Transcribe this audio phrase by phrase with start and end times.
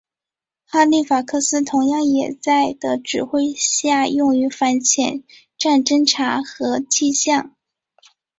[0.65, 5.23] 哈利法克斯同样也在的指挥下用于反潜
[5.59, 7.55] 战侦察和气象。